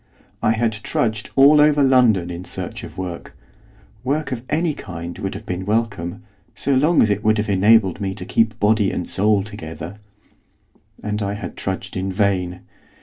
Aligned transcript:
I 0.41 0.53
had 0.53 0.71
trudged 0.71 1.29
all 1.35 1.61
over 1.61 1.83
London 1.83 2.31
in 2.31 2.43
search 2.43 2.83
of 2.83 2.97
work, 2.97 3.37
work 4.03 4.31
of 4.31 4.41
any 4.49 4.73
kind 4.73 5.15
would 5.19 5.35
have 5.35 5.45
been 5.45 5.63
welcome, 5.63 6.23
so 6.55 6.73
long 6.73 7.03
as 7.03 7.11
it 7.11 7.23
would 7.23 7.37
have 7.37 7.49
enabled 7.49 8.01
me 8.01 8.15
to 8.15 8.25
keep 8.25 8.59
body 8.59 8.89
and 8.89 9.07
soul 9.07 9.43
together. 9.43 9.97
And 11.03 11.21
I 11.21 11.33
had 11.35 11.55
trudged 11.55 11.95
in 11.95 12.11
vain. 12.11 12.61